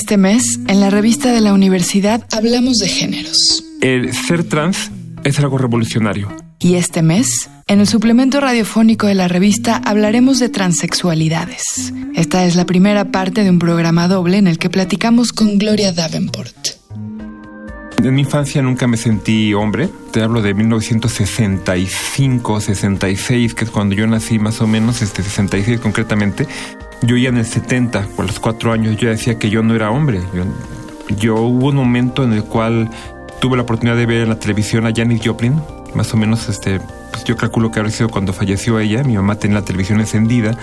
Este 0.00 0.16
mes, 0.16 0.60
en 0.68 0.78
la 0.78 0.90
revista 0.90 1.32
de 1.32 1.40
la 1.40 1.52
universidad, 1.52 2.24
hablamos 2.30 2.78
de 2.78 2.86
géneros. 2.86 3.64
El 3.80 4.14
ser 4.14 4.44
trans 4.44 4.92
es 5.24 5.40
algo 5.40 5.58
revolucionario. 5.58 6.28
Y 6.60 6.76
este 6.76 7.02
mes, 7.02 7.50
en 7.66 7.80
el 7.80 7.88
suplemento 7.88 8.38
radiofónico 8.38 9.08
de 9.08 9.16
la 9.16 9.26
revista, 9.26 9.82
hablaremos 9.84 10.38
de 10.38 10.50
transexualidades. 10.50 11.92
Esta 12.14 12.44
es 12.44 12.54
la 12.54 12.64
primera 12.64 13.10
parte 13.10 13.42
de 13.42 13.50
un 13.50 13.58
programa 13.58 14.06
doble 14.06 14.36
en 14.36 14.46
el 14.46 14.58
que 14.58 14.70
platicamos 14.70 15.32
con 15.32 15.58
Gloria 15.58 15.92
Davenport. 15.92 16.54
En 17.98 18.14
mi 18.14 18.20
infancia 18.20 18.62
nunca 18.62 18.86
me 18.86 18.96
sentí 18.96 19.52
hombre. 19.52 19.88
Te 20.12 20.22
hablo 20.22 20.42
de 20.42 20.54
1965, 20.54 22.60
66, 22.60 23.52
que 23.52 23.64
es 23.64 23.70
cuando 23.72 23.96
yo 23.96 24.06
nací 24.06 24.38
más 24.38 24.60
o 24.60 24.68
menos, 24.68 25.02
este 25.02 25.24
66 25.24 25.80
concretamente. 25.80 26.46
Yo 27.02 27.16
ya 27.16 27.28
en 27.28 27.38
el 27.38 27.46
70, 27.46 28.08
por 28.16 28.26
los 28.26 28.40
cuatro 28.40 28.72
años, 28.72 28.96
yo 28.96 29.08
decía 29.08 29.38
que 29.38 29.50
yo 29.50 29.62
no 29.62 29.74
era 29.74 29.90
hombre. 29.90 30.20
Yo, 30.34 30.44
yo 31.16 31.36
hubo 31.36 31.68
un 31.68 31.76
momento 31.76 32.24
en 32.24 32.32
el 32.32 32.44
cual 32.44 32.90
tuve 33.40 33.56
la 33.56 33.62
oportunidad 33.62 33.96
de 33.96 34.06
ver 34.06 34.22
en 34.22 34.30
la 34.30 34.38
televisión 34.38 34.86
a 34.86 34.92
Janis 34.94 35.20
Joplin, 35.24 35.60
más 35.94 36.12
o 36.12 36.16
menos, 36.16 36.48
este, 36.48 36.80
pues 37.10 37.24
yo 37.24 37.36
calculo 37.36 37.70
que 37.70 37.78
habría 37.78 37.94
sido 37.94 38.08
cuando 38.08 38.32
falleció 38.32 38.78
ella. 38.78 39.02
Mi 39.04 39.14
mamá 39.14 39.36
tenía 39.36 39.60
la 39.60 39.64
televisión 39.64 40.00
encendida 40.00 40.56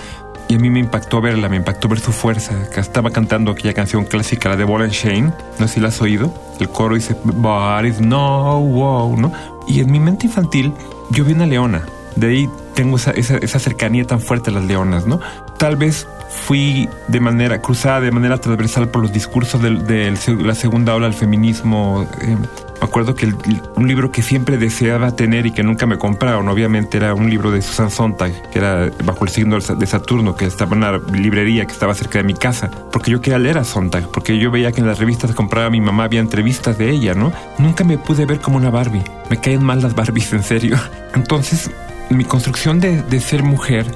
y 0.48 0.54
a 0.54 0.58
mí 0.58 0.70
me 0.70 0.78
impactó 0.78 1.20
verla, 1.20 1.48
me 1.48 1.56
impactó 1.56 1.88
ver 1.88 2.00
su 2.00 2.12
fuerza. 2.12 2.70
Que 2.70 2.80
estaba 2.80 3.10
cantando 3.10 3.50
aquella 3.50 3.74
canción 3.74 4.04
clásica, 4.04 4.50
la 4.50 4.56
de 4.56 4.64
Ball 4.64 4.82
and 4.82 4.92
Shane. 4.92 5.32
No 5.58 5.66
sé 5.66 5.74
si 5.74 5.80
la 5.80 5.88
has 5.88 6.00
oído. 6.00 6.32
El 6.60 6.68
coro 6.68 6.94
dice, 6.94 7.16
But 7.24 7.98
no, 8.00 8.60
wow, 8.60 9.16
¿no? 9.16 9.32
Y 9.66 9.80
en 9.80 9.90
mi 9.90 9.98
mente 9.98 10.26
infantil, 10.26 10.72
yo 11.10 11.24
vi 11.24 11.32
una 11.32 11.46
leona. 11.46 11.82
De 12.14 12.28
ahí 12.28 12.50
tengo 12.74 12.96
esa, 12.96 13.10
esa, 13.10 13.36
esa 13.38 13.58
cercanía 13.58 14.04
tan 14.04 14.20
fuerte 14.20 14.50
a 14.50 14.52
las 14.52 14.64
leonas, 14.64 15.06
¿no? 15.06 15.20
Tal 15.58 15.76
vez 15.76 16.06
fui 16.36 16.88
de 17.08 17.20
manera 17.20 17.60
cruzada, 17.60 18.00
de 18.00 18.10
manera 18.10 18.38
transversal 18.38 18.88
por 18.88 19.02
los 19.02 19.12
discursos 19.12 19.60
de, 19.62 20.14
la 20.38 20.54
segunda 20.54 20.94
ola 20.94 21.06
del 21.06 21.14
feminismo. 21.14 22.06
Eh, 22.20 22.36
me 22.78 22.86
acuerdo 22.86 23.14
que 23.14 23.32
un 23.74 23.88
libro 23.88 24.12
que 24.12 24.22
siempre 24.22 24.58
deseaba 24.58 25.16
tener 25.16 25.46
y 25.46 25.52
que 25.52 25.62
nunca 25.62 25.86
me 25.86 25.98
compraron, 25.98 26.46
obviamente, 26.48 26.98
era 26.98 27.14
un 27.14 27.30
libro 27.30 27.50
de 27.50 27.62
Susan 27.62 27.90
Sontag, 27.90 28.50
que 28.50 28.58
era 28.58 28.90
bajo 29.04 29.24
el 29.24 29.30
signo 29.30 29.58
de 29.58 29.86
Saturno, 29.86 30.36
que 30.36 30.44
estaba 30.44 30.72
en 30.72 30.78
una 30.78 30.98
librería 31.12 31.64
que 31.64 31.72
estaba 31.72 31.94
cerca 31.94 32.18
de 32.18 32.24
mi 32.24 32.34
casa, 32.34 32.70
porque 32.92 33.10
yo 33.10 33.20
quería 33.20 33.38
leer 33.38 33.58
a 33.58 33.64
Sontag, 33.64 34.08
porque 34.10 34.38
yo 34.38 34.50
veía 34.50 34.72
que 34.72 34.82
en 34.82 34.86
las 34.86 34.98
revistas 34.98 35.30
que 35.30 35.36
compraba 35.36 35.70
mi 35.70 35.80
mamá 35.80 36.04
había 36.04 36.20
entrevistas 36.20 36.76
de 36.76 36.90
ella, 36.90 37.14
¿no? 37.14 37.32
Nunca 37.58 37.82
me 37.82 37.96
pude 37.96 38.26
ver 38.26 38.40
como 38.40 38.58
una 38.58 38.70
Barbie. 38.70 39.02
Me 39.30 39.40
caen 39.40 39.64
mal 39.64 39.80
las 39.80 39.94
Barbies, 39.94 40.32
en 40.34 40.42
serio. 40.42 40.76
Entonces, 41.14 41.70
mi 42.10 42.24
construcción 42.24 42.78
de, 42.78 43.02
de 43.02 43.20
ser 43.20 43.42
mujer 43.42 43.86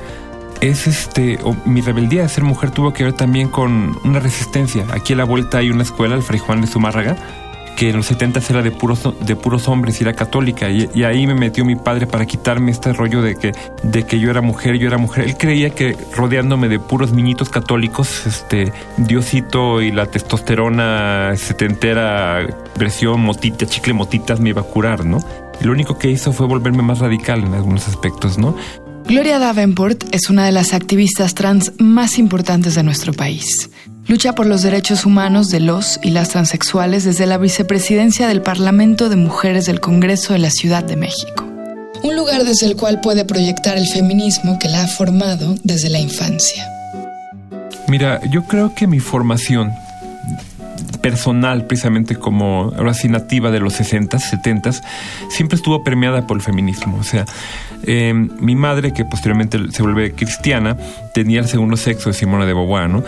es 0.61 0.86
este, 0.86 1.39
mi 1.64 1.80
rebeldía 1.80 2.22
de 2.22 2.28
ser 2.28 2.44
mujer 2.44 2.70
tuvo 2.70 2.92
que 2.92 3.05
ver 3.05 3.14
también 3.14 3.48
con 3.48 3.98
una 4.05 4.20
resistencia. 4.20 4.86
Aquí 4.92 5.14
a 5.14 5.16
la 5.16 5.25
vuelta 5.25 5.58
hay 5.58 5.70
una 5.70 5.83
escuela, 5.83 6.14
el 6.14 6.22
Fray 6.22 6.39
Juan 6.39 6.61
de 6.61 6.66
Zumárraga, 6.66 7.16
que 7.77 7.89
en 7.89 7.97
los 7.97 8.06
70 8.06 8.41
era 8.50 8.61
de 8.61 8.70
puros, 8.70 9.08
de 9.25 9.36
puros 9.36 9.66
hombres 9.69 10.00
y 10.00 10.05
era 10.05 10.12
católica. 10.12 10.69
Y, 10.69 11.03
ahí 11.03 11.27
me 11.27 11.34
metió 11.34 11.64
mi 11.64 11.77
padre 11.77 12.06
para 12.06 12.27
quitarme 12.27 12.70
este 12.70 12.92
rollo 12.92 13.22
de 13.22 13.36
que, 13.36 13.53
de 13.83 14.05
que 14.05 14.20
yo 14.20 14.31
era 14.31 14.42
mujer, 14.42 14.77
yo 14.77 14.86
era 14.86 14.98
mujer. 14.98 15.25
Él 15.25 15.38
creía 15.38 15.70
que 15.70 15.97
rodeándome 16.14 16.69
de 16.69 16.78
puros 16.78 17.12
niñitos 17.12 17.48
católicos, 17.48 18.27
este, 18.27 18.70
Diosito 18.98 19.81
y 19.81 19.92
la 19.92 20.06
testosterona 20.06 21.33
setentera 21.36 22.47
versión 22.78 23.20
motita, 23.20 23.64
chicle 23.64 23.94
motitas 23.94 24.41
me 24.41 24.50
iba 24.50 24.61
a 24.61 24.64
curar, 24.64 25.06
¿no? 25.06 25.20
Y 25.58 25.64
lo 25.64 25.72
único 25.72 25.97
que 25.97 26.11
hizo 26.11 26.33
fue 26.33 26.47
volverme 26.47 26.83
más 26.83 26.98
radical 26.98 27.44
en 27.44 27.55
algunos 27.55 27.88
aspectos, 27.88 28.36
¿no? 28.36 28.55
Gloria 29.11 29.41
Davenport 29.41 30.05
es 30.14 30.30
una 30.30 30.47
de 30.47 30.53
las 30.53 30.72
activistas 30.72 31.34
trans 31.34 31.72
más 31.78 32.16
importantes 32.16 32.76
de 32.76 32.84
nuestro 32.84 33.12
país. 33.12 33.69
Lucha 34.06 34.37
por 34.37 34.47
los 34.47 34.62
derechos 34.62 35.04
humanos 35.04 35.48
de 35.50 35.59
los 35.59 35.98
y 36.00 36.12
las 36.12 36.28
transexuales 36.28 37.03
desde 37.03 37.26
la 37.26 37.37
vicepresidencia 37.37 38.28
del 38.28 38.41
Parlamento 38.41 39.09
de 39.09 39.16
Mujeres 39.16 39.66
del 39.66 39.81
Congreso 39.81 40.32
de 40.32 40.38
la 40.38 40.50
Ciudad 40.50 40.84
de 40.84 40.94
México. 40.94 41.44
Un 42.04 42.15
lugar 42.15 42.44
desde 42.44 42.66
el 42.66 42.76
cual 42.76 43.00
puede 43.00 43.25
proyectar 43.25 43.76
el 43.76 43.88
feminismo 43.88 44.60
que 44.60 44.69
la 44.69 44.84
ha 44.84 44.87
formado 44.87 45.56
desde 45.65 45.91
la 45.91 45.98
infancia. 45.98 46.71
Mira, 47.88 48.21
yo 48.31 48.44
creo 48.44 48.77
que 48.77 48.87
mi 48.87 49.00
formación 49.00 49.72
personal, 51.00 51.66
precisamente 51.66 52.16
como 52.16 52.72
ahora 52.77 52.94
sí 52.94 53.09
nativa 53.09 53.50
de 53.50 53.61
los 53.61 53.75
60 53.75 54.19
70 54.19 54.71
siempre 55.28 55.56
estuvo 55.56 55.83
permeada 55.83 56.27
por 56.27 56.37
el 56.37 56.43
feminismo. 56.43 56.99
O 56.99 57.05
sea, 57.05 57.25
em, 57.84 58.31
mi 58.41 58.55
madre, 58.55 58.93
que 58.93 59.05
posteriormente 59.05 59.59
se 59.71 59.83
vuelve 59.83 60.12
cristiana, 60.12 60.77
tenía 61.15 61.41
el 61.41 61.49
segundo 61.49 61.77
sexo 61.77 62.10
de 62.10 62.15
Simona 62.15 62.47
de 62.47 62.55
Beauvoir, 62.55 62.89
¿no? 62.89 63.03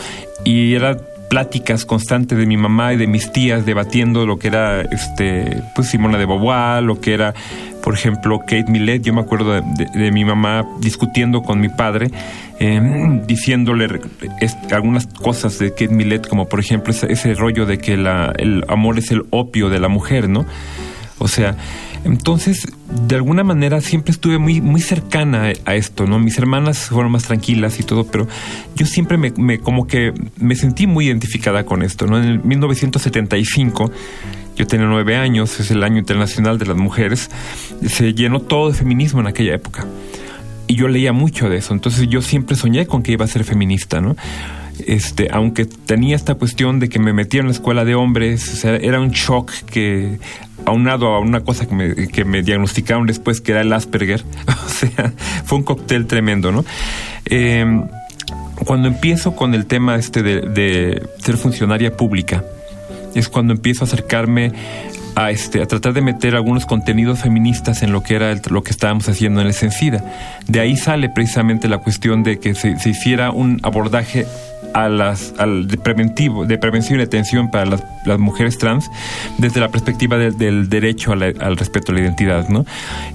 Y 0.44 0.74
era 0.74 0.96
pláticas 1.28 1.86
constantes 1.86 2.36
de 2.36 2.44
mi 2.44 2.58
mamá 2.58 2.92
y 2.92 2.98
de 2.98 3.06
mis 3.06 3.32
tías 3.32 3.64
debatiendo 3.64 4.26
lo 4.26 4.38
que 4.38 4.48
era 4.48 4.82
este 4.82 5.62
pues 5.74 5.88
Simona 5.88 6.18
de 6.18 6.26
Beauvoir, 6.26 6.82
lo 6.82 7.00
que 7.00 7.14
era 7.14 7.32
por 7.82 7.94
ejemplo 7.94 8.40
Kate 8.40 8.66
Millet, 8.68 9.02
yo 9.02 9.12
me 9.12 9.20
acuerdo 9.20 9.60
de, 9.60 10.12
mi 10.12 10.24
mamá 10.24 10.64
discutiendo 10.80 11.42
con 11.42 11.60
mi 11.60 11.68
padre, 11.68 12.10
em, 12.58 13.26
diciéndole 13.26 14.00
algunas 14.70 15.06
cosas 15.06 15.58
de 15.58 15.70
Kate 15.70 15.88
Millet, 15.88 16.26
como 16.26 16.48
por 16.48 16.60
ejemplo 16.60 16.92
ese, 16.92 17.34
rollo 17.34 17.66
de 17.66 17.78
que 17.78 17.96
la, 17.96 18.32
el 18.38 18.64
amor 18.68 18.98
es 18.98 19.10
el 19.10 19.24
opio 19.30 19.68
de 19.68 19.80
la 19.80 19.88
mujer, 19.88 20.28
¿no? 20.28 20.46
O 21.18 21.28
sea, 21.28 21.56
entonces, 22.04 22.66
de 23.06 23.14
alguna 23.14 23.44
manera 23.44 23.80
siempre 23.80 24.10
estuve 24.10 24.38
muy, 24.38 24.60
muy 24.60 24.80
cercana 24.80 25.52
a 25.64 25.74
esto, 25.76 26.06
¿no? 26.06 26.18
Mis 26.18 26.36
hermanas 26.36 26.88
fueron 26.88 27.12
más 27.12 27.24
tranquilas 27.24 27.78
y 27.78 27.84
todo, 27.84 28.04
pero 28.04 28.26
yo 28.74 28.86
siempre 28.86 29.18
me, 29.18 29.32
me 29.36 29.58
como 29.60 29.86
que 29.86 30.12
me 30.38 30.56
sentí 30.56 30.88
muy 30.88 31.06
identificada 31.06 31.64
con 31.64 31.82
esto, 31.82 32.06
¿no? 32.06 32.18
En 32.18 32.24
el 32.24 32.42
1975 32.42 33.92
yo 34.56 34.66
tenía 34.66 34.86
nueve 34.86 35.16
años, 35.16 35.58
es 35.60 35.70
el 35.70 35.82
año 35.82 35.98
internacional 35.98 36.58
de 36.58 36.66
las 36.66 36.76
mujeres, 36.76 37.30
se 37.86 38.14
llenó 38.14 38.40
todo 38.40 38.70
de 38.70 38.74
feminismo 38.74 39.20
en 39.20 39.26
aquella 39.26 39.54
época. 39.54 39.86
Y 40.68 40.76
yo 40.76 40.88
leía 40.88 41.12
mucho 41.12 41.48
de 41.48 41.58
eso, 41.58 41.74
entonces 41.74 42.08
yo 42.08 42.22
siempre 42.22 42.56
soñé 42.56 42.86
con 42.86 43.02
que 43.02 43.12
iba 43.12 43.24
a 43.24 43.28
ser 43.28 43.44
feminista, 43.44 44.00
¿no? 44.00 44.16
Este, 44.86 45.28
aunque 45.30 45.66
tenía 45.66 46.16
esta 46.16 46.34
cuestión 46.34 46.80
de 46.80 46.88
que 46.88 46.98
me 46.98 47.12
metía 47.12 47.40
en 47.40 47.46
la 47.46 47.52
escuela 47.52 47.84
de 47.84 47.94
hombres, 47.94 48.52
o 48.52 48.56
sea, 48.56 48.76
era 48.76 49.00
un 49.00 49.10
shock 49.10 49.52
que 49.66 50.18
aunado 50.64 51.08
a 51.08 51.20
una 51.20 51.40
cosa 51.40 51.66
que 51.66 51.74
me, 51.74 52.08
que 52.08 52.24
me 52.24 52.42
diagnosticaron 52.42 53.06
después 53.06 53.40
que 53.40 53.52
era 53.52 53.60
el 53.60 53.72
Asperger, 53.72 54.24
o 54.48 54.68
sea, 54.68 55.12
fue 55.44 55.58
un 55.58 55.64
cóctel 55.64 56.06
tremendo, 56.06 56.52
¿no? 56.52 56.64
Em, 57.26 57.86
cuando 58.64 58.88
empiezo 58.88 59.34
con 59.34 59.54
el 59.54 59.66
tema 59.66 59.96
este 59.96 60.22
de, 60.22 60.40
de, 60.40 61.02
ser 61.18 61.36
funcionaria 61.36 61.96
pública, 61.96 62.44
es 63.14 63.28
cuando 63.28 63.52
empiezo 63.52 63.84
a 63.84 63.86
acercarme 63.86 64.52
a, 65.14 65.30
este, 65.30 65.62
a 65.62 65.66
tratar 65.66 65.92
de 65.92 66.00
meter 66.00 66.34
algunos 66.34 66.66
contenidos 66.66 67.20
feministas 67.20 67.82
en 67.82 67.92
lo 67.92 68.02
que 68.02 68.14
era 68.14 68.34
lo 68.50 68.62
que 68.62 68.70
estábamos 68.70 69.08
haciendo 69.08 69.40
en 69.40 69.48
la 69.48 69.52
Sencida. 69.52 70.02
De 70.46 70.60
ahí 70.60 70.76
sale 70.76 71.08
precisamente 71.08 71.68
la 71.68 71.78
cuestión 71.78 72.22
de 72.22 72.38
que 72.38 72.54
se, 72.54 72.76
hiciera 72.84 73.30
un 73.30 73.60
abordaje 73.62 74.26
al 74.74 75.66
de 75.68 75.76
preventivo, 75.76 76.46
de 76.46 76.56
prevención 76.56 77.00
y 77.00 77.02
atención 77.02 77.50
para 77.50 77.66
las, 77.66 77.84
las 78.06 78.18
mujeres 78.18 78.56
trans 78.56 78.90
desde 79.36 79.60
la 79.60 79.68
perspectiva 79.68 80.16
del 80.16 80.68
derecho 80.70 81.12
al 81.12 81.56
respeto 81.56 81.92
a 81.92 81.94
la 81.94 82.00
identidad, 82.00 82.48
¿no? 82.48 82.64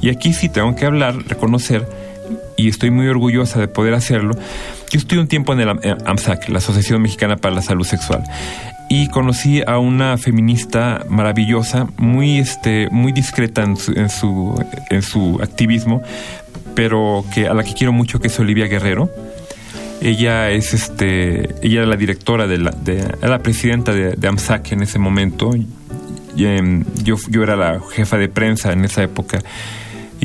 Y 0.02 0.10
aquí 0.10 0.34
sí 0.34 0.50
tengo 0.50 0.76
que 0.76 0.86
hablar, 0.86 1.16
reconocer, 1.28 1.88
y 2.58 2.68
estoy 2.68 2.92
muy 2.92 3.08
orgullosa 3.08 3.60
de 3.60 3.68
poder 3.68 3.94
hacerlo. 3.94 4.36
Yo 4.92 5.00
estuve 5.00 5.20
un 5.20 5.28
tiempo 5.28 5.54
en 5.54 5.62
el 5.62 5.70
AMSAC, 6.06 6.50
la 6.50 6.60
Asociación 6.60 7.02
Mexicana 7.02 7.38
para 7.38 7.56
la 7.56 7.62
Salud 7.62 7.86
Sexual 7.86 8.24
y 8.90 9.10
conocí 9.10 9.62
a 9.66 9.80
una 9.80 10.18
feminista 10.18 11.06
maravillosa, 11.10 11.88
muy 11.98 12.40
este, 12.40 12.90
muy 12.90 13.12
discreta 13.12 13.64
en 13.64 13.76
su, 13.76 13.92
en 13.94 14.10
su, 14.10 14.64
en 14.90 15.02
su 15.02 15.40
activismo, 15.42 16.02
pero 16.76 17.26
que 17.34 17.48
a 17.48 17.54
la 17.54 17.64
que 17.64 17.74
quiero 17.74 17.92
mucho 17.92 18.20
que 18.20 18.28
es 18.28 18.40
Olivia 18.40 18.68
Guerrero. 18.68 19.10
Ella 20.00 20.52
es 20.52 20.74
este, 20.74 21.56
ella 21.66 21.80
era 21.80 21.86
la 21.88 21.96
directora 21.96 22.46
de 22.46 22.60
la, 22.60 22.72
de, 22.72 23.04
la 23.20 23.40
presidenta 23.40 23.94
de, 23.94 24.28
AMSAC 24.28 24.72
en 24.74 24.84
ese 24.84 25.00
momento. 25.00 25.56
Em, 26.38 26.84
yo, 27.04 27.16
yo 27.30 27.44
era 27.44 27.56
la 27.56 27.82
jefa 27.94 28.18
de 28.18 28.30
prensa 28.30 28.72
en 28.72 28.86
esa 28.86 29.02
época 29.02 29.40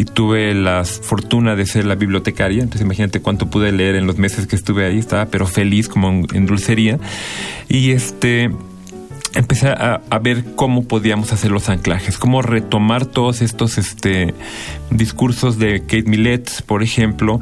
y 0.03 0.05
tuve 0.05 0.53
la 0.53 0.85
fortuna 0.85 1.55
de 1.55 1.65
ser 1.65 1.85
la 1.85 1.95
bibliotecaria, 1.95 2.61
entonces 2.61 2.83
imagínate 2.83 3.21
cuánto 3.21 3.49
pude 3.49 3.71
leer 3.71 3.95
en 3.95 4.09
los 4.09 4.19
meses 4.19 4.49
que 4.49 4.57
estuve 4.57 4.85
ahí, 4.85 4.99
estaba 4.99 5.27
pero 5.27 5.47
feliz 5.47 5.89
como 5.89 6.27
en, 6.33 6.47
dulcería. 6.47 6.99
Y 7.69 7.93
este 7.93 8.51
empecé 9.35 9.69
a, 9.69 10.01
ver 10.23 10.45
cómo 10.55 10.85
podíamos 10.85 11.33
hacer 11.33 11.51
los 11.51 11.69
anclajes, 11.69 12.19
cómo 12.19 12.43
retomar 12.43 13.07
todos 13.07 13.43
estos 13.43 13.79
este, 13.79 14.35
discursos 14.91 15.59
de 15.59 15.81
Kate 15.81 16.05
Millett, 16.05 16.63
por 16.63 16.83
ejemplo, 16.83 17.41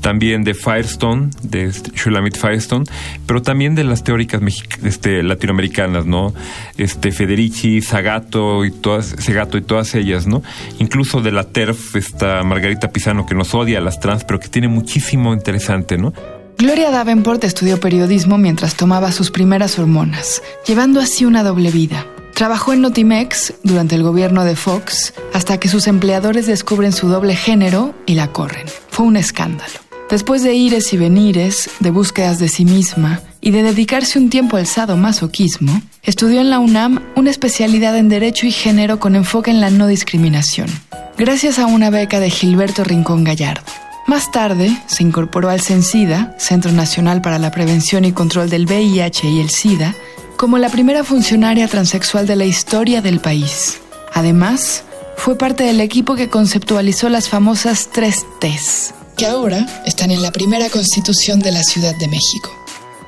también 0.00 0.44
de 0.44 0.54
Firestone, 0.54 1.30
de 1.42 1.70
Shulamit 1.70 2.36
Firestone, 2.36 2.84
pero 3.26 3.42
también 3.42 3.74
de 3.74 3.84
las 3.84 4.04
teóricas 4.04 4.40
este, 4.84 5.22
latinoamericanas, 5.22 6.06
¿no? 6.06 6.34
Este, 6.76 7.12
Federici, 7.12 7.80
Sagato 7.80 8.64
y 8.64 8.70
todas, 8.70 9.06
Segato 9.06 9.58
y 9.58 9.62
todas 9.62 9.94
ellas, 9.94 10.26
¿no? 10.26 10.42
Incluso 10.78 11.20
de 11.20 11.32
la 11.32 11.44
TERF, 11.44 11.96
esta 11.96 12.42
Margarita 12.44 12.90
Pisano 12.90 13.26
que 13.26 13.34
nos 13.34 13.54
odia 13.54 13.78
a 13.78 13.80
las 13.80 14.00
trans, 14.00 14.24
pero 14.24 14.38
que 14.38 14.48
tiene 14.48 14.68
muchísimo 14.68 15.32
interesante, 15.32 15.98
¿no? 15.98 16.12
Gloria 16.58 16.90
Davenport 16.90 17.44
estudió 17.44 17.78
periodismo 17.78 18.36
mientras 18.36 18.74
tomaba 18.74 19.12
sus 19.12 19.30
primeras 19.30 19.78
hormonas, 19.78 20.42
llevando 20.66 21.00
así 21.00 21.24
una 21.24 21.44
doble 21.44 21.70
vida. 21.70 22.04
Trabajó 22.34 22.72
en 22.72 22.80
Notimex 22.80 23.54
durante 23.62 23.94
el 23.94 24.02
gobierno 24.02 24.44
de 24.44 24.56
Fox 24.56 25.14
hasta 25.32 25.60
que 25.60 25.68
sus 25.68 25.86
empleadores 25.86 26.48
descubren 26.48 26.92
su 26.92 27.06
doble 27.06 27.36
género 27.36 27.94
y 28.06 28.16
la 28.16 28.32
corren. 28.32 28.66
Fue 28.90 29.06
un 29.06 29.16
escándalo. 29.16 29.78
Después 30.10 30.42
de 30.42 30.54
ires 30.54 30.92
y 30.92 30.96
venires, 30.96 31.70
de 31.78 31.90
búsquedas 31.92 32.40
de 32.40 32.48
sí 32.48 32.64
misma 32.64 33.20
y 33.40 33.52
de 33.52 33.62
dedicarse 33.62 34.18
un 34.18 34.28
tiempo 34.28 34.56
al 34.56 34.66
sadomasoquismo, 34.66 35.80
estudió 36.02 36.40
en 36.40 36.50
la 36.50 36.58
UNAM 36.58 37.04
una 37.14 37.30
especialidad 37.30 37.96
en 37.96 38.08
Derecho 38.08 38.48
y 38.48 38.50
Género 38.50 38.98
con 38.98 39.14
enfoque 39.14 39.52
en 39.52 39.60
la 39.60 39.70
no 39.70 39.86
discriminación, 39.86 40.68
gracias 41.16 41.60
a 41.60 41.66
una 41.66 41.90
beca 41.90 42.18
de 42.18 42.30
Gilberto 42.30 42.82
Rincón 42.82 43.22
Gallardo. 43.22 43.87
Más 44.08 44.30
tarde 44.30 44.74
se 44.86 45.02
incorporó 45.02 45.50
al 45.50 45.60
CENSIDA, 45.60 46.34
Centro 46.38 46.72
Nacional 46.72 47.20
para 47.20 47.38
la 47.38 47.50
Prevención 47.50 48.06
y 48.06 48.12
Control 48.12 48.48
del 48.48 48.64
VIH 48.64 49.28
y 49.28 49.38
el 49.38 49.50
SIDA, 49.50 49.94
como 50.38 50.56
la 50.56 50.70
primera 50.70 51.04
funcionaria 51.04 51.68
transexual 51.68 52.26
de 52.26 52.34
la 52.34 52.46
historia 52.46 53.02
del 53.02 53.20
país. 53.20 53.82
Además, 54.14 54.82
fue 55.18 55.36
parte 55.36 55.64
del 55.64 55.82
equipo 55.82 56.14
que 56.14 56.30
conceptualizó 56.30 57.10
las 57.10 57.28
famosas 57.28 57.90
tres 57.92 58.24
Ts, 58.40 58.94
que 59.18 59.26
ahora 59.26 59.66
están 59.84 60.10
en 60.10 60.22
la 60.22 60.32
primera 60.32 60.70
constitución 60.70 61.40
de 61.40 61.52
la 61.52 61.62
Ciudad 61.62 61.94
de 61.98 62.08
México. 62.08 62.50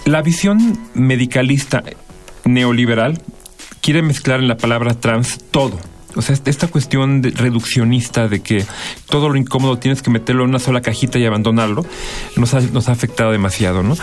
La 0.04 0.20
visión 0.20 0.78
medicalista 0.92 1.82
neoliberal 2.44 3.22
quiere 3.80 4.02
mezclar 4.02 4.40
en 4.40 4.48
la 4.48 4.58
palabra 4.58 4.92
trans 5.00 5.38
todo 5.50 5.78
o 6.16 6.22
sea, 6.22 6.36
esta 6.44 6.68
cuestión 6.68 7.22
reduccionista 7.22 8.28
de 8.28 8.40
que 8.40 8.64
todo 9.08 9.28
lo 9.28 9.36
incómodo 9.36 9.78
tienes 9.78 10.02
que 10.02 10.10
meterlo 10.10 10.44
en 10.44 10.50
una 10.50 10.58
sola 10.58 10.80
cajita 10.80 11.18
y 11.18 11.26
abandonarlo, 11.26 11.84
nos 12.36 12.54
ha, 12.54 12.60
nos 12.60 12.88
ha 12.88 12.92
afectado 12.92 13.32
demasiado, 13.32 13.82
¿no? 13.82 13.96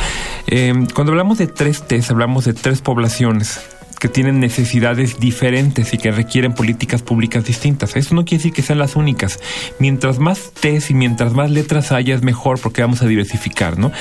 Eh, 0.48 0.74
cuando 0.94 1.12
hablamos 1.12 1.38
de 1.38 1.48
tres 1.48 1.84
T's, 1.88 2.12
hablamos 2.12 2.46
de 2.46 2.54
tres 2.54 2.82
poblaciones 2.82 3.60
que 4.00 4.08
tienen 4.08 4.40
necesidades 4.40 5.20
diferentes 5.20 5.94
y 5.94 5.98
que 5.98 6.12
requieren 6.12 6.54
políticas 6.54 7.02
públicas 7.02 7.46
distintas. 7.46 7.96
Eso 7.96 8.14
no 8.16 8.26
quiere 8.26 8.40
decir 8.40 8.54
que 8.54 8.62
sean 8.62 8.80
las 8.80 8.96
únicas. 8.96 9.40
Mientras 9.80 10.20
más 10.20 10.52
T's 10.60 10.92
y 10.92 10.94
mientras 10.94 11.34
más 11.34 11.50
letras 11.50 11.92
haya 11.92 12.16
es 12.16 12.22
mejor 12.22 12.60
porque 12.60 12.82
vamos 12.82 13.02
a 13.02 13.08
diversificar, 13.08 13.80
¿no? 13.80 13.92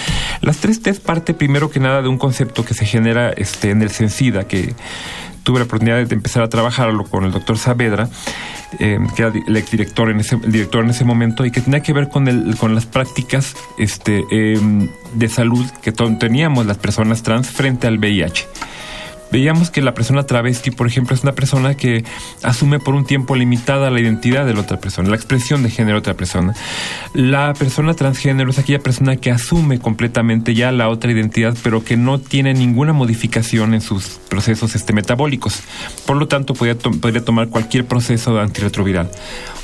Las 0.42 0.58
tres 0.58 0.82
T's 0.82 1.00
parte 1.00 1.34
primero 1.34 1.70
que 1.70 1.80
nada 1.80 2.02
de 2.02 2.08
un 2.08 2.18
concepto 2.18 2.64
que 2.64 2.74
se 2.74 2.84
genera 2.84 3.30
este, 3.30 3.70
en 3.70 3.82
el 3.82 3.90
Sensida, 3.90 4.46
que 4.46 4.74
tuve 5.46 5.60
la 5.60 5.66
oportunidad 5.66 6.04
de 6.04 6.12
empezar 6.12 6.42
a 6.42 6.48
trabajarlo 6.48 7.04
con 7.04 7.24
el 7.24 7.30
doctor 7.30 7.56
Saavedra, 7.56 8.08
eh, 8.80 8.98
que 9.14 9.22
era 9.22 9.32
el 9.46 9.56
exdirector 9.56 10.10
en 10.10 10.18
ese, 10.18 10.34
el 10.34 10.50
director 10.50 10.82
en 10.82 10.90
ese 10.90 11.04
momento, 11.04 11.46
y 11.46 11.52
que 11.52 11.60
tenía 11.60 11.80
que 11.80 11.92
ver 11.92 12.08
con, 12.08 12.26
el, 12.26 12.56
con 12.56 12.74
las 12.74 12.84
prácticas 12.84 13.54
este, 13.78 14.24
em, 14.32 14.88
de 15.14 15.28
salud 15.28 15.64
que 15.82 15.92
teníamos 15.92 16.66
las 16.66 16.78
personas 16.78 17.22
trans 17.22 17.48
frente 17.48 17.86
al 17.86 17.98
VIH 17.98 18.44
veíamos 19.30 19.70
que 19.70 19.82
la 19.82 19.94
persona 19.94 20.24
travesti, 20.24 20.70
por 20.70 20.86
ejemplo, 20.86 21.14
es 21.14 21.22
una 21.22 21.32
persona 21.32 21.74
que 21.74 22.04
asume 22.42 22.78
por 22.78 22.94
un 22.94 23.04
tiempo 23.04 23.34
limitada 23.34 23.90
la 23.90 24.00
identidad 24.00 24.46
de 24.46 24.54
la 24.54 24.60
otra 24.60 24.78
persona, 24.78 25.08
la 25.08 25.16
expresión 25.16 25.62
de 25.62 25.70
género 25.70 25.96
de 25.96 26.00
otra 26.00 26.14
persona. 26.14 26.54
La 27.14 27.52
persona 27.54 27.94
transgénero 27.94 28.50
es 28.50 28.58
aquella 28.58 28.78
persona 28.78 29.16
que 29.16 29.30
asume 29.30 29.78
completamente 29.78 30.54
ya 30.54 30.72
la 30.72 30.88
otra 30.88 31.12
identidad, 31.12 31.56
pero 31.62 31.84
que 31.84 31.96
no 31.96 32.18
tiene 32.18 32.54
ninguna 32.54 32.92
modificación 32.92 33.74
en 33.74 33.80
sus 33.80 34.18
procesos 34.28 34.74
este, 34.74 34.92
metabólicos. 34.92 35.60
Por 36.06 36.16
lo 36.16 36.28
tanto, 36.28 36.54
podría, 36.54 37.24
tomar 37.24 37.48
cualquier 37.48 37.86
proceso 37.86 38.38
antirretroviral. 38.38 39.10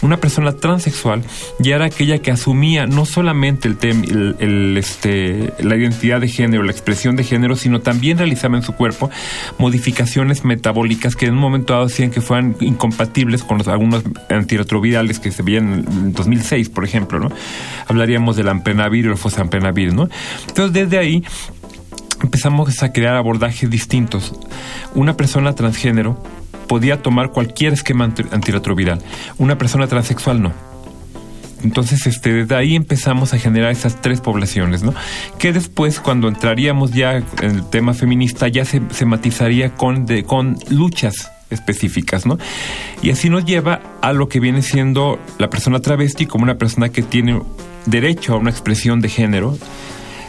Una 0.01 0.17
persona 0.17 0.53
transexual 0.53 1.23
ya 1.61 1.77
era 1.77 1.85
aquella 1.85 2.19
que 2.19 2.33
asumía 2.33 2.87
no 2.87 3.05
solamente 3.05 3.69
el, 3.69 4.37
el, 4.41 4.77
este, 4.77 5.53
la 5.61 5.77
identidad 5.77 6.21
de 6.21 6.29
género, 6.29 6.65
la 6.65 6.73
expresión 6.73 7.15
de 7.15 7.23
género, 7.23 7.55
sino 7.55 7.81
también 7.81 8.19
realizaba 8.19 8.57
en 8.57 8.65
su 8.65 8.73
cuerpo 8.73 9.11
modificaciones 9.59 10.45
metabólicas 10.45 11.17
que 11.17 11.27
en 11.27 11.35
un 11.35 11.41
momento 11.41 11.73
dado 11.73 11.87
decían 11.87 12.11
que 12.11 12.21
fueran 12.21 12.57
incompatibles 12.61 13.45
con 13.45 13.59
los, 13.59 13.69
algunos 13.69 14.03
antirretrovirales 14.29 15.19
que 15.19 15.31
se 15.31 15.43
veían 15.43 15.85
en 15.87 16.13
2006, 16.13 16.69
por 16.69 16.85
ejemplo, 16.85 17.19
¿no? 17.19 17.31
Hablaríamos 17.89 18.37
del 18.37 18.49
amprenavir 18.49 19.09
o 19.09 19.13
el 19.13 19.19
fosamprenavir, 19.19 19.95
¿no? 19.95 20.09
Entonces, 20.49 20.73
desde 20.73 20.99
ahí 20.99 21.25
empezamos 22.23 22.83
a 22.83 22.93
crear 22.93 23.17
abordajes 23.17 23.69
distintos. 23.69 24.35
Una 24.95 25.17
persona 25.17 25.55
transgénero 25.55 26.23
podía 26.69 27.03
tomar 27.03 27.31
cualquier 27.31 27.73
esquema 27.73 28.05
antirretroviral. 28.05 29.03
Una 29.39 29.59
persona 29.59 29.87
transexual 29.87 30.43
no. 30.43 30.72
Entonces, 31.63 32.07
este, 32.07 32.33
desde 32.33 32.55
ahí 32.55 32.75
empezamos 32.75 33.35
a 33.35 33.39
generar 33.39 33.71
esas 33.71 34.01
tres 34.01 34.21
poblaciones, 34.21 34.83
¿no? 34.83 34.95
Que 35.39 35.53
después, 35.53 36.01
cuando 36.01 36.29
entraríamos 36.29 36.93
ya 36.93 37.17
en 37.17 37.25
el 37.41 37.69
tema 37.69 37.95
feminista, 37.95 38.49
ya 38.49 38.65
se, 38.65 38.81
matizaría 39.05 39.75
con, 39.75 40.07
de, 40.07 40.25
con 40.25 40.59
luchas 40.71 41.31
específicas, 41.51 42.27
¿no? 42.27 42.39
Y 43.03 43.11
así 43.11 43.29
nos 43.29 43.45
lleva 43.45 43.81
a 44.01 44.13
lo 44.13 44.29
que 44.29 44.41
viene 44.41 44.63
siendo 44.63 45.19
la 45.39 45.51
persona 45.51 45.81
travesti 45.81 46.27
como 46.27 46.45
una 46.45 46.57
persona 46.57 46.89
que 46.89 47.03
tiene 47.03 47.41
derecho 47.87 48.35
a 48.35 48.37
una 48.37 48.51
expresión 48.51 49.01
de 49.01 49.09
género 49.09 49.59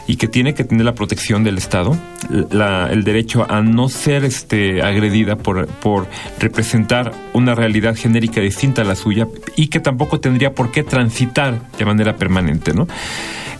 y 0.06 0.16
que 0.16 0.28
tiene 0.28 0.54
que 0.54 0.64
tener 0.64 0.84
la 0.84 0.94
protección 0.94 1.44
del 1.44 1.58
Estado, 1.58 1.96
el 2.30 3.04
derecho 3.04 3.46
a 3.50 3.62
no 3.62 3.88
ser 3.88 4.24
este, 4.24 4.82
agredida 4.82 5.36
por, 5.36 5.66
por 5.66 6.06
representar 6.38 7.12
una 7.32 7.54
realidad 7.54 7.96
genérica 7.96 8.40
distinta 8.40 8.82
a 8.82 8.84
la 8.84 8.96
suya 8.96 9.28
y 9.56 9.68
que 9.68 9.80
tampoco 9.80 10.20
tendría 10.20 10.54
por 10.54 10.70
qué 10.70 10.82
transitar 10.82 11.60
de 11.78 11.84
manera 11.84 12.16
permanente. 12.16 12.74
¿no? 12.74 12.86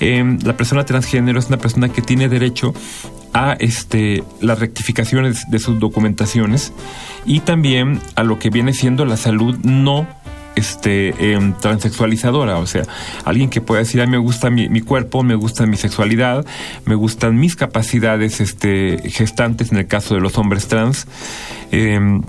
Em, 0.01 0.39
la 0.45 0.57
persona 0.57 0.85
transgénero 0.85 1.39
es 1.39 1.49
una 1.49 1.59
persona 1.59 1.89
que 1.89 2.03
tiene 2.03 2.29
derecho 2.29 2.75
a 3.33 3.55
este, 3.55 4.23
las 4.41 4.59
rectificaciones 4.59 5.51
de 5.51 5.59
sus 5.59 5.79
documentaciones 5.79 6.73
y 7.27 7.41
también 7.41 8.01
a 8.15 8.23
lo 8.23 8.39
que 8.39 8.51
viene 8.51 8.73
siendo 8.73 9.05
la 9.05 9.17
salud 9.17 9.57
no 9.63 10.07
este, 10.57 11.33
em, 11.33 11.53
transexualizadora, 11.55 12.59
o 12.59 12.67
sea, 12.67 12.83
alguien 13.25 13.51
que 13.51 13.61
pueda 13.61 13.81
decir, 13.81 14.01
a 14.01 14.07
mí 14.07 14.13
me 14.13 14.19
gusta 14.19 14.51
mi, 14.51 14.81
cuerpo, 14.81 15.23
me 15.23 15.35
gusta 15.35 15.67
mi 15.67 15.77
sexualidad, 15.77 16.45
me 16.85 16.95
gustan 16.95 17.37
mis 17.39 17.57
capacidades 17.57 18.41
este, 18.41 19.03
gestantes 19.11 19.73
en 19.73 19.79
el 19.79 19.87
caso 19.87 20.15
de 20.15 20.21
los 20.21 20.39
hombres 20.39 20.69
trans, 20.69 21.07
em, 21.71 22.23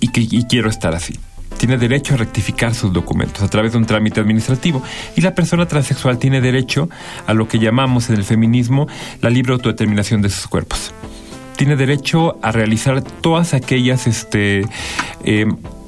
y 0.00 0.08
que 0.08 0.28
quiero 0.48 0.68
estar 0.68 0.94
así 0.94 1.14
tiene 1.58 1.76
derecho 1.76 2.14
a 2.14 2.16
rectificar 2.16 2.74
sus 2.74 2.92
documentos 2.92 3.42
a 3.42 3.48
través 3.48 3.72
de 3.72 3.78
un 3.78 3.84
trámite 3.84 4.20
administrativo 4.20 4.82
y 5.16 5.20
la 5.20 5.34
persona 5.34 5.66
transexual 5.66 6.18
tiene 6.18 6.40
derecho 6.40 6.88
a 7.26 7.34
lo 7.34 7.48
que 7.48 7.58
llamamos 7.58 8.08
en 8.10 8.16
el 8.16 8.24
feminismo 8.24 8.86
la 9.20 9.28
libre 9.28 9.52
autodeterminación 9.52 10.22
de 10.22 10.30
sus 10.30 10.46
cuerpos. 10.46 10.94
Tiene 11.56 11.74
derecho 11.74 12.38
a 12.42 12.52
realizar 12.52 13.02
todas 13.02 13.52
aquellas 13.52 14.06
este, 14.06 14.64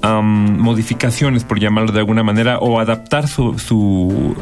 modificaciones, 0.02 1.44
por 1.44 1.60
llamarlo 1.60 1.92
de 1.92 2.00
alguna 2.00 2.22
manera, 2.22 2.58
o 2.58 2.80
adaptar 2.80 3.28
su, 3.28 3.58
su 3.58 4.34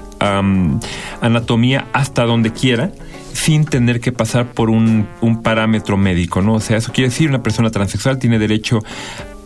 anatomía 1.20 1.86
hasta 1.92 2.24
donde 2.24 2.52
quiera 2.52 2.92
sin 3.32 3.64
tener 3.64 4.00
que 4.00 4.10
pasar 4.10 4.52
por 4.52 4.68
un, 4.68 5.06
un, 5.20 5.42
parámetro 5.42 5.96
médico, 5.96 6.42
¿no? 6.42 6.54
O 6.54 6.60
sea, 6.60 6.76
eso 6.76 6.92
quiere 6.92 7.10
decir 7.10 7.28
una 7.28 7.42
persona 7.42 7.70
transexual 7.70 8.18
tiene 8.18 8.38
derecho 8.38 8.80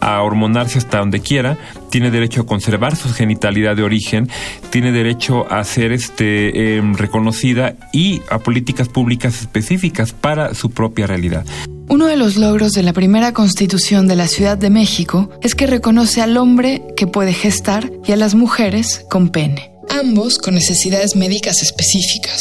a 0.03 0.21
hormonarse 0.23 0.79
hasta 0.79 0.99
donde 0.99 1.21
quiera, 1.21 1.57
tiene 1.89 2.11
derecho 2.11 2.43
a 2.43 2.47
conservar 2.47 2.97
su 2.97 3.13
genitalidad 3.13 3.77
de 3.77 3.85
origen, 3.85 4.29
tiene 4.71 4.91
derecho 4.91 5.47
a 5.51 5.63
ser 5.63 5.93
este, 5.93 6.77
em, 6.77 6.95
reconocida 6.95 7.77
y 7.93 8.21
a 8.29 8.39
políticas 8.41 8.89
públicas 8.89 9.41
específicas 9.41 10.13
para 10.13 10.55
su 10.55 10.71
propia 10.71 11.07
realidad. 11.07 11.45
Uno 11.93 12.07
de 12.07 12.17
los 12.17 12.37
logros 12.37 12.73
de 12.73 12.83
la 12.83 12.95
primera 12.95 13.35
constitución 13.35 14.09
de 14.09 14.17
la 14.17 14.27
Ciudad 14.27 14.57
de 14.57 14.71
México 14.71 15.29
es 15.43 15.55
que 15.55 15.67
reconoce 15.67 16.23
al 16.23 16.39
hombre 16.39 16.81
que 16.97 17.07
puede 17.07 17.35
gestar 17.35 17.93
y 18.07 18.13
a 18.13 18.17
las 18.17 18.35
mujeres 18.35 19.05
con 19.11 19.29
pene, 19.29 19.73
ambos 19.91 20.39
con 20.39 20.55
necesidades 20.55 21.17
médicas 21.17 21.61
específicas. 21.61 22.41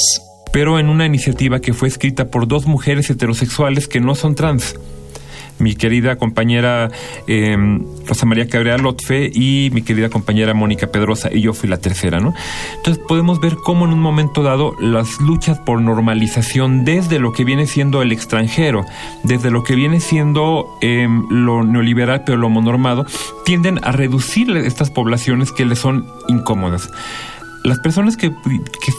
Pero 0.54 0.80
en 0.80 0.88
una 0.88 1.06
iniciativa 1.06 1.60
que 1.60 1.74
fue 1.74 1.90
escrita 1.90 2.30
por 2.30 2.48
dos 2.48 2.66
mujeres 2.66 3.10
heterosexuales 3.10 3.90
que 3.90 4.00
no 4.00 4.16
son 4.16 4.36
trans 4.36 4.76
mi 5.62 5.76
querida 5.76 6.18
compañera 6.18 6.90
eh, 7.28 7.56
Rosa 8.06 8.26
María 8.26 8.48
Cabrera 8.48 8.78
Lotfe 8.78 9.32
y 9.34 9.70
mi 9.72 9.82
querida 9.84 10.10
compañera 10.10 10.54
Mónica 10.54 10.88
Pedrosa, 10.88 11.30
y 11.32 11.42
yo 11.42 11.54
fui 11.54 11.70
la 11.70 11.78
tercera, 11.78 12.20
¿no? 12.20 12.34
Entonces 12.78 13.04
podemos 13.08 13.40
ver 13.40 13.56
cómo 13.56 13.86
en 13.86 13.94
un 13.94 14.00
momento 14.00 14.44
dado 14.44 14.76
las 14.80 15.22
luchas 15.22 15.60
por 15.60 15.82
normalización 15.82 16.84
desde 16.84 17.20
lo 17.20 17.32
que 17.32 17.46
viene 17.46 17.68
siendo 17.68 18.02
el 18.02 18.12
extranjero, 18.12 18.86
desde 19.24 19.52
lo 19.52 19.64
que 19.64 19.76
viene 19.76 20.00
siendo 20.00 20.78
em, 20.82 21.26
lo 21.30 21.64
neoliberal 21.64 22.24
pero 22.26 22.38
lo 22.38 22.50
monormado, 22.50 23.06
tienden 23.46 23.80
a 23.84 23.92
reducir 23.92 24.50
estas 24.58 24.90
poblaciones 24.90 25.52
que 25.52 25.66
les 25.66 25.80
son 25.80 26.06
incómodas 26.28 26.90
las 27.64 27.80
personas 27.80 28.18
que, 28.18 28.32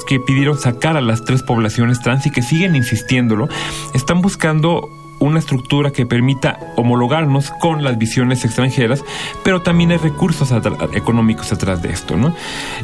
que, 0.07 0.21
pidieron 0.21 0.57
sacar 0.57 0.97
a 0.97 1.01
las 1.01 1.25
tres 1.25 1.43
poblaciones 1.43 2.01
trans 2.01 2.27
y 2.27 2.31
que 2.31 2.43
siguen 2.43 2.77
insistiéndolo, 2.77 3.49
están 3.93 4.23
buscando 4.23 4.89
una 5.23 5.39
estructura 5.39 5.93
que 5.93 6.05
permita 6.05 6.59
homologarnos 6.77 7.51
con 7.51 7.85
las 7.85 7.97
visiones 7.97 8.45
extranjeras, 8.45 9.05
pero 9.45 9.63
también 9.63 9.93
hay 9.93 9.99
recursos 9.99 10.53
económicos 10.95 11.53
atrás 11.53 11.81
de 11.81 11.91
esto, 11.91 12.17
¿no? 12.17 12.35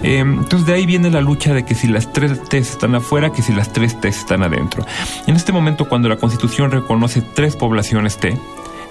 Eh, 0.03 0.19
entonces 0.21 0.67
de 0.67 0.75
ahí 0.75 0.87
viene 0.87 1.11
la 1.11 1.21
lucha 1.21 1.53
de 1.53 1.65
que 1.65 1.75
si 1.75 1.89
las 1.89 2.13
tres 2.13 2.43
T 2.49 2.59
están 2.59 2.95
afuera, 2.95 3.33
que 3.33 3.43
si 3.43 3.53
las 3.53 3.73
tres 3.73 4.01
T 4.01 4.09
están 4.09 4.43
adentro. 4.43 4.87
En 5.27 5.35
este 5.37 5.53
momento, 5.53 5.89
cuando 5.89 6.09
la 6.09 6.17
Constitución 6.17 6.71
reconoce 6.71 7.23
tres 7.23 7.57
poblaciones 7.57 8.19
T, 8.19 8.39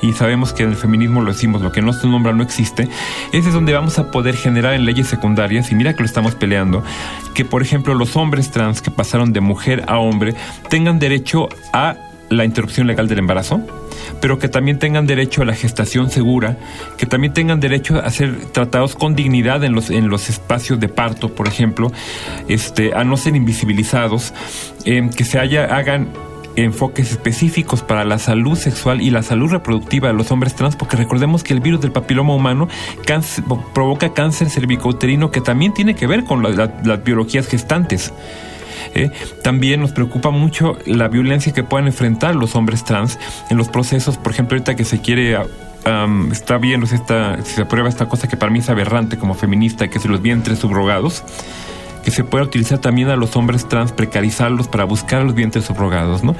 y 0.01 0.13
sabemos 0.13 0.53
que 0.53 0.63
en 0.63 0.69
el 0.69 0.75
feminismo 0.75 1.21
lo 1.21 1.31
decimos, 1.31 1.61
lo 1.61 1.71
que 1.71 1.81
no 1.81 1.93
se 1.93 2.07
nombra 2.07 2.33
no 2.33 2.43
existe, 2.43 2.87
ese 3.31 3.47
es 3.47 3.53
donde 3.53 3.73
vamos 3.73 3.97
a 3.97 4.11
poder 4.11 4.35
generar 4.35 4.73
en 4.73 4.85
leyes 4.85 5.07
secundarias, 5.07 5.71
y 5.71 5.75
mira 5.75 5.93
que 5.93 6.01
lo 6.01 6.05
estamos 6.05 6.35
peleando, 6.35 6.83
que 7.33 7.45
por 7.45 7.61
ejemplo 7.61 7.95
los 7.95 8.15
hombres 8.15 8.51
trans 8.51 8.81
que 8.81 8.91
pasaron 8.91 9.33
de 9.33 9.41
mujer 9.41 9.85
a 9.87 9.97
hombre 9.97 10.35
tengan 10.69 10.99
derecho 10.99 11.49
a 11.73 11.95
la 12.29 12.45
interrupción 12.45 12.87
legal 12.87 13.07
del 13.07 13.19
embarazo, 13.19 13.61
pero 14.21 14.39
que 14.39 14.49
también 14.49 14.79
tengan 14.79 15.07
derecho 15.07 15.41
a 15.41 15.45
la 15.45 15.55
gestación 15.55 16.09
segura, 16.09 16.57
que 16.97 17.05
también 17.05 17.33
tengan 17.33 17.59
derecho 17.59 17.99
a 17.99 18.09
ser 18.09 18.35
tratados 18.51 18.95
con 18.95 19.15
dignidad 19.15 19.63
en 19.63 19.73
los, 19.73 19.89
en 19.89 20.09
los 20.09 20.29
espacios 20.29 20.79
de 20.79 20.89
parto, 20.89 21.33
por 21.33 21.47
ejemplo, 21.47 21.91
este, 22.47 22.93
a 22.93 23.03
no 23.03 23.17
ser 23.17 23.35
invisibilizados, 23.35 24.33
eh, 24.85 25.09
que 25.15 25.23
se 25.23 25.39
haya, 25.39 25.75
hagan 25.75 26.09
enfoques 26.57 27.11
específicos 27.11 27.83
para 27.83 28.03
la 28.03 28.17
salud 28.17 28.57
sexual 28.57 28.99
y 29.01 29.11
la 29.11 29.21
salud 29.21 29.51
reproductiva 29.51 30.07
de 30.07 30.15
los 30.15 30.31
hombres 30.31 30.55
trans, 30.55 30.75
porque 30.75 30.97
recordemos 30.97 31.43
que 31.43 31.53
el 31.53 31.59
virus 31.59 31.81
del 31.81 31.91
papiloma 31.91 32.33
humano 32.33 32.67
provoca 33.73 34.13
cáncer 34.13 34.49
cervicouterino 34.49 35.29
que 35.29 35.39
también 35.39 35.73
tiene 35.73 35.95
que 35.95 36.07
ver 36.07 36.23
con 36.23 36.41
las 36.43 37.03
biologías 37.03 37.47
gestantes. 37.47 38.11
¿Eh? 38.93 39.11
También 39.43 39.81
nos 39.81 39.91
preocupa 39.91 40.29
mucho 40.29 40.77
la 40.85 41.07
violencia 41.07 41.53
que 41.53 41.63
puedan 41.63 41.87
enfrentar 41.87 42.35
los 42.35 42.55
hombres 42.55 42.83
trans 42.83 43.19
en 43.49 43.57
los 43.57 43.69
procesos, 43.69 44.17
por 44.17 44.31
ejemplo, 44.31 44.55
ahorita 44.55 44.75
que 44.75 44.85
se 44.85 45.01
quiere 45.01 45.37
está 46.31 46.57
viendo 46.57 46.85
si, 46.85 46.97
se 47.43 47.61
aprueba 47.61 47.87
esta 47.87 48.09
cosa 48.09 48.27
que 48.27 48.35
para 48.35 48.51
mí 48.51 48.59
es 48.59 48.69
aberrante 48.69 49.17
como 49.17 49.35
feminista, 49.35 49.87
que 49.87 49.99
se 49.99 50.09
los 50.09 50.21
vientres 50.21 50.59
subrogados 50.59 51.23
que 52.03 52.11
se 52.11 52.23
pueda 52.23 52.45
utilizar 52.45 52.79
también 52.79 53.09
a 53.09 53.17
los 53.17 53.35
hombres 53.35 53.67
trans, 53.67 53.91
precarizarlos 53.91 54.69
para 54.69 54.85
buscar 54.85 55.23
los 55.23 55.35
vientres 55.35 55.65
subrogados, 55.65 56.23
¿no? 56.23 56.37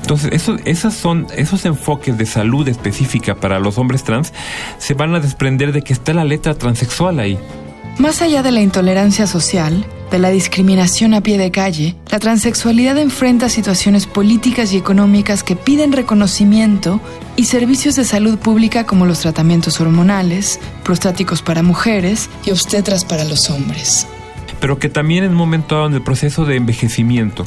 Entonces, 0.00 0.48
esas 0.64 0.94
son, 0.94 1.26
esos 1.36 1.66
enfoques 1.66 2.16
de 2.16 2.24
salud 2.24 2.66
específica 2.66 3.34
para 3.34 3.58
los 3.58 3.76
hombres 3.76 4.02
trans 4.02 4.32
se 4.78 4.94
van 4.94 5.14
a 5.14 5.20
desprender 5.20 5.72
de 5.72 5.82
que 5.82 5.92
está 5.92 6.14
la 6.14 6.24
letra 6.24 6.54
transexual 6.54 7.18
ahí. 7.18 7.38
Más 7.98 8.22
allá 8.22 8.42
de 8.42 8.50
la 8.50 8.62
intolerancia 8.62 9.26
social, 9.26 9.84
de 10.10 10.18
la 10.18 10.30
discriminación 10.30 11.14
a 11.14 11.20
pie 11.20 11.38
de 11.38 11.50
calle, 11.50 11.96
la 12.10 12.18
transexualidad 12.18 12.98
enfrenta 12.98 13.48
situaciones 13.48 14.06
políticas 14.06 14.72
y 14.72 14.76
económicas 14.76 15.42
que 15.42 15.56
piden 15.56 15.92
reconocimiento 15.92 17.00
y 17.36 17.44
servicios 17.44 17.96
de 17.96 18.04
salud 18.04 18.38
pública 18.38 18.84
como 18.84 19.06
los 19.06 19.20
tratamientos 19.20 19.80
hormonales, 19.80 20.60
prostáticos 20.84 21.42
para 21.42 21.62
mujeres 21.62 22.28
y 22.44 22.50
obstetras 22.50 23.04
para 23.04 23.24
los 23.24 23.50
hombres. 23.50 24.06
Pero 24.60 24.78
que 24.78 24.88
también 24.88 25.24
en 25.24 25.30
un 25.30 25.36
momento 25.36 25.76
dado 25.76 25.86
en 25.86 25.94
el 25.94 26.02
proceso 26.02 26.44
de 26.44 26.56
envejecimiento, 26.56 27.46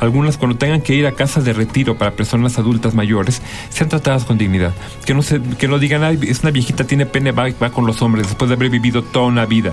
algunas 0.00 0.36
cuando 0.36 0.56
tengan 0.56 0.80
que 0.80 0.94
ir 0.94 1.06
a 1.06 1.12
casas 1.12 1.44
de 1.44 1.52
retiro 1.52 1.96
para 1.96 2.12
personas 2.12 2.58
adultas 2.58 2.94
mayores, 2.94 3.42
sean 3.70 3.88
tratadas 3.88 4.24
con 4.24 4.38
dignidad. 4.38 4.72
Que 5.04 5.14
no, 5.14 5.22
se, 5.22 5.40
que 5.40 5.68
no 5.68 5.78
digan, 5.78 6.04
Ay, 6.04 6.18
es 6.22 6.40
una 6.40 6.50
viejita, 6.50 6.84
tiene 6.84 7.06
pene, 7.06 7.32
va, 7.32 7.48
va 7.62 7.70
con 7.70 7.86
los 7.86 8.02
hombres, 8.02 8.26
después 8.26 8.48
de 8.48 8.56
haber 8.56 8.70
vivido 8.70 9.02
toda 9.02 9.26
una 9.26 9.46
vida. 9.46 9.72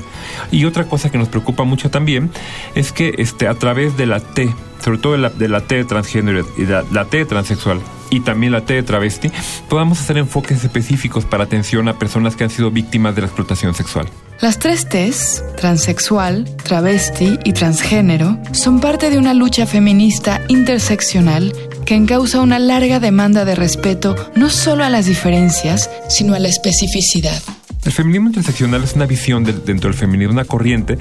Y 0.52 0.66
otra 0.66 0.86
cosa 0.86 1.12
que 1.12 1.18
nos 1.18 1.30
preocupa 1.30 1.64
mucho 1.64 1.90
también 1.90 2.32
es 2.76 2.92
que 2.92 3.16
este, 3.18 3.48
a 3.48 3.56
través 3.56 3.98
de 3.98 4.06
la 4.06 4.20
T, 4.20 4.54
sobre 4.84 4.98
todo 4.98 5.14
de 5.14 5.20
la, 5.20 5.30
de 5.30 5.48
la 5.48 5.62
T 5.62 5.84
transgénero 5.86 6.46
y 6.58 6.66
la, 6.66 6.84
la 6.92 7.06
T 7.06 7.26
transexual, 7.26 7.80
y 8.14 8.20
también 8.20 8.52
la 8.52 8.62
T 8.62 8.76
de 8.76 8.84
travesti, 8.84 9.32
podamos 9.68 10.00
hacer 10.00 10.20
enfoques 10.20 10.64
específicos 10.64 11.26
para 11.26 11.46
atención 11.46 11.88
a 11.88 11.98
personas 11.98 12.36
que 12.36 12.44
han 12.44 12.52
sido 12.52 12.70
víctimas 12.70 13.16
de 13.16 13.22
la 13.22 13.28
explotación 13.28 13.74
sexual. 13.74 14.08
Las 14.40 14.60
tres 14.60 14.88
T's, 14.88 15.44
transexual, 15.58 16.46
travesti 16.64 17.40
y 17.44 17.54
transgénero, 17.54 18.38
son 18.52 18.80
parte 18.80 19.10
de 19.10 19.18
una 19.18 19.34
lucha 19.34 19.66
feminista 19.66 20.42
interseccional 20.48 21.54
que 21.86 21.96
encausa 21.96 22.40
una 22.42 22.60
larga 22.60 23.00
demanda 23.00 23.46
de 23.46 23.56
respeto 23.56 24.16
no 24.36 24.50
solo 24.50 24.84
a 24.84 24.90
las 24.90 25.08
diferencias, 25.08 25.90
sino 26.08 26.36
a 26.36 26.40
la 26.40 26.50
especificidad. 26.50 27.42
El 27.84 27.92
feminismo 27.92 28.28
interseccional 28.28 28.84
es 28.84 28.94
una 28.94 29.06
visión 29.08 29.44
dentro 29.44 29.90
del 29.90 29.98
feminismo, 29.98 30.34
una 30.34 30.46
corriente 30.46 30.98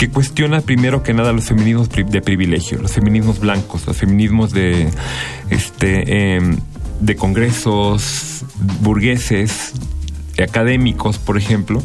que 0.00 0.08
cuestiona 0.08 0.62
primero 0.62 1.02
que 1.02 1.12
nada 1.12 1.30
los 1.34 1.44
feminismos 1.44 1.90
de 1.90 2.22
privilegio, 2.22 2.78
los 2.78 2.90
feminismos 2.90 3.38
blancos, 3.38 3.86
los 3.86 3.94
feminismos 3.94 4.50
de, 4.50 4.88
este, 5.50 6.36
em, 6.36 6.56
de 7.00 7.16
congresos 7.16 8.46
burgueses, 8.80 9.74
académicos, 10.42 11.18
por 11.18 11.36
ejemplo, 11.36 11.82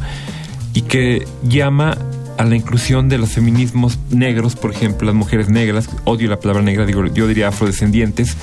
y 0.73 0.83
que 0.83 1.27
llama 1.43 1.97
a 2.37 2.45
la 2.45 2.55
inclusión 2.55 3.09
de 3.09 3.17
los 3.17 3.31
feminismos 3.31 3.99
negros, 4.11 4.55
por 4.55 4.71
ejemplo, 4.71 5.05
las 5.07 5.15
mujeres 5.15 5.49
negras, 5.49 5.89
odio 6.05 6.29
la 6.29 6.39
palabra 6.39 6.63
negra, 6.63 6.87
yo 6.89 7.27
diría 7.27 7.49
afrodescendientes, 7.49 8.37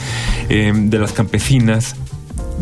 em, 0.51 0.91
de 0.91 0.99
las 0.99 1.13
campesinas, 1.13 1.97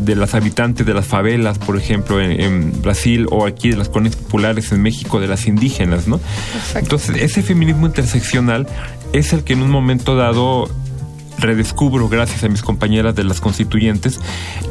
de 0.05 0.17
las 0.17 0.35
habitantes 0.35 0.87
de 0.87 0.95
las 0.95 1.07
favelas, 1.07 1.59
por 1.59 1.77
ejemplo, 1.77 2.21
en, 2.21 2.81
Brasil, 2.83 3.27
o 3.31 3.47
aquí 3.47 3.71
de 3.71 3.77
las 3.77 3.89
colonias 3.89 4.17
populares 4.17 4.73
en 4.73 4.83
México, 4.83 5.21
de 5.21 5.29
las 5.29 5.47
indígenas, 5.47 6.09
¿no? 6.09 6.21
Entonces, 6.75 7.17
ese 7.21 7.43
feminismo 7.43 7.87
interseccional 7.87 8.67
es 9.13 9.33
el 9.33 9.45
que 9.45 9.55
en 9.55 9.63
un 9.63 9.71
momento 9.71 10.17
dado 10.17 10.69
redescubro 11.41 12.09
gracias 12.09 12.45
a 12.45 12.49
mis 12.49 12.63
compañeras 12.63 13.15
de 13.15 13.25
las 13.25 13.41
constituyentes 13.41 14.21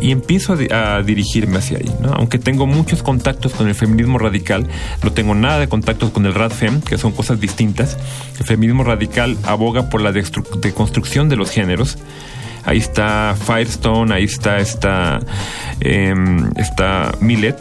y 0.01 0.11
empiezo 0.11 0.55
a, 0.71 1.01
dirigirme 1.01 1.57
hacia 1.57 1.77
ahí. 1.77 1.91
¿no? 2.01 2.13
Aunque 2.13 2.37
tengo 2.37 2.67
muchos 2.67 3.03
contactos 3.03 3.53
con 3.53 3.67
el 3.67 3.75
feminismo 3.75 4.17
radical, 4.17 4.67
no 5.03 5.11
tengo 5.11 5.35
nada 5.35 5.59
de 5.59 5.67
contactos 5.67 6.11
con 6.11 6.25
el 6.25 6.33
RADFEM, 6.33 6.81
que 6.81 6.97
son 6.97 7.11
cosas 7.11 7.39
distintas. 7.39 7.97
El 8.39 8.45
feminismo 8.45 8.83
radical 8.83 9.37
aboga 9.43 9.89
por 9.89 10.01
la 10.01 10.11
deconstrucción 10.11 11.29
de 11.29 11.35
los 11.35 11.49
géneros. 11.49 11.97
Ahí 12.65 12.77
está 12.77 13.35
Firestone, 13.39 14.13
ahí 14.13 14.25
está 14.25 14.57
esta, 14.57 15.19
eh, 15.81 16.13
Millet. 17.19 17.57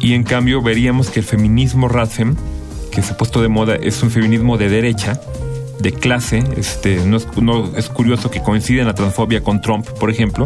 Y 0.00 0.14
en 0.14 0.24
cambio 0.24 0.62
veríamos 0.62 1.10
que 1.10 1.20
el 1.20 1.26
feminismo 1.26 1.88
RADFEM, 1.88 2.36
que 2.90 3.02
se 3.02 3.12
ha 3.12 3.16
puesto 3.16 3.42
de 3.42 3.48
moda, 3.48 3.76
es 3.76 4.02
un 4.02 4.10
feminismo 4.10 4.56
de 4.56 4.68
derecha, 4.68 5.20
de 5.78 5.92
clase, 5.92 6.44
este, 6.56 7.04
no 7.04 7.16
es, 7.76 7.88
curioso 7.88 8.30
que 8.30 8.42
coinciden 8.42 8.86
la 8.86 8.94
transfobia 8.94 9.42
con 9.42 9.60
Trump, 9.60 9.86
por 9.98 10.10
ejemplo, 10.10 10.44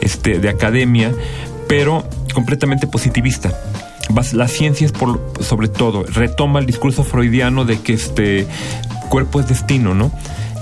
este, 0.00 0.38
de 0.38 0.48
academia, 0.48 1.12
pero 1.68 2.04
completamente 2.34 2.86
positivista. 2.86 3.52
La 4.32 4.48
ciencia 4.48 4.86
es 4.86 4.92
por, 4.92 5.20
sobre 5.40 5.68
todo, 5.68 6.04
retoma 6.04 6.60
el 6.60 6.66
discurso 6.66 7.02
freudiano 7.02 7.64
de 7.64 7.80
que 7.80 7.92
este 7.92 8.46
cuerpo 9.08 9.40
es 9.40 9.48
destino, 9.48 9.94
¿no? 9.94 10.12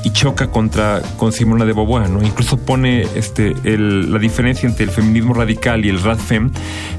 Y 0.05 0.11
choca 0.11 0.49
contra 0.49 1.03
con 1.17 1.33
Simona 1.33 1.65
de 1.65 1.73
Beauvoir, 1.73 2.11
¿no? 2.11 2.23
Incluso 2.23 2.59
pone 2.59 3.07
este 3.15 3.55
la 3.65 4.19
diferencia 4.19 4.69
entre 4.69 4.85
el 4.85 4.91
feminismo 4.91 5.35
radical 5.35 5.85
y 5.85 5.89
el 5.89 6.03
radfem 6.03 6.51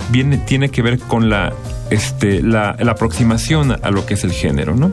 viene 0.09 0.37
tiene 0.39 0.69
que 0.69 0.81
ver 0.81 0.99
con 0.99 1.29
la 1.29 1.53
este 1.91 2.41
la, 2.41 2.75
la 2.79 2.91
aproximación 2.91 3.71
a 3.71 3.91
lo 3.91 4.05
que 4.05 4.15
es 4.15 4.23
el 4.23 4.31
género, 4.31 4.75
¿no? 4.75 4.91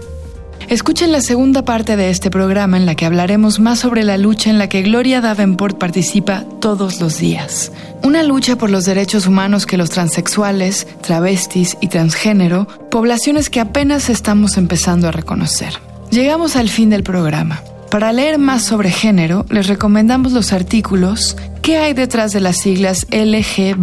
Escuchen 0.69 1.13
la 1.13 1.21
segunda 1.21 1.65
parte 1.65 1.97
de 1.97 2.11
este 2.11 2.31
programa 2.31 2.77
en 2.77 2.87
la 2.87 2.95
que 2.95 3.05
hablaremos 3.05 3.61
más 3.61 3.81
sobre 3.81 4.05
la 4.05 4.17
lucha 4.17 4.49
en 4.49 4.59
la 4.59 4.69
que 4.69 4.83
Gloria 4.83 5.21
Davenport 5.21 5.77
participa 5.77 6.45
todos 6.61 7.01
los 7.01 7.19
días. 7.19 7.73
Una 8.03 8.23
lucha 8.23 8.57
por 8.57 8.71
los 8.71 8.85
derechos 8.85 9.27
humanos 9.27 9.67
que 9.67 9.77
los 9.77 9.91
transexuales, 9.91 10.87
travestis 11.03 11.77
y 11.81 11.89
transgénero, 11.89 12.67
poblaciones 12.91 13.51
que 13.51 13.61
apenas 13.61 14.09
estamos 14.09 14.57
empezando 14.57 15.09
a 15.09 15.13
reconocer. 15.13 15.75
Llegamos 16.11 16.57
al 16.57 16.69
fin 16.69 16.91
del 16.91 17.03
programa. 17.03 17.63
Para 17.93 18.11
leer 18.11 18.39
más 18.39 18.65
sobre 18.65 18.91
género, 18.91 19.47
les 19.51 19.69
recomendamos 19.69 20.33
los 20.33 20.53
artículos 20.55 21.37
¿Qué 21.61 21.77
hay 21.77 21.93
detrás 21.93 22.33
de 22.33 22.41
las 22.41 22.57
siglas 22.57 23.07
LGBTTIQ? 23.11 23.83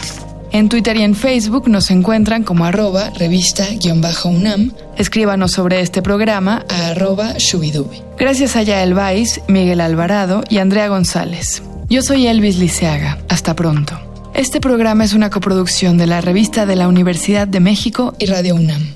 En 0.54 0.68
Twitter 0.68 0.96
y 0.96 1.02
en 1.02 1.16
Facebook 1.16 1.68
nos 1.68 1.90
encuentran 1.90 2.44
como 2.44 2.64
arroba 2.64 3.10
revista-unam. 3.18 4.70
Escríbanos 4.96 5.50
sobre 5.50 5.80
este 5.80 6.00
programa 6.00 6.64
a 6.68 6.90
arroba 6.90 7.34
shubidubi. 7.38 8.00
Gracias 8.16 8.54
a 8.54 8.62
Yael 8.62 8.94
Vais, 8.94 9.40
Miguel 9.48 9.80
Alvarado 9.80 10.44
y 10.48 10.58
Andrea 10.58 10.86
González. 10.86 11.64
Yo 11.88 12.02
soy 12.02 12.28
Elvis 12.28 12.58
Liceaga. 12.58 13.18
Hasta 13.28 13.56
pronto. 13.56 13.98
Este 14.32 14.60
programa 14.60 15.02
es 15.02 15.12
una 15.12 15.28
coproducción 15.28 15.98
de 15.98 16.06
la 16.06 16.20
revista 16.20 16.66
de 16.66 16.76
la 16.76 16.86
Universidad 16.86 17.48
de 17.48 17.58
México 17.58 18.14
y 18.20 18.26
Radio 18.26 18.54
UNAM. 18.54 18.94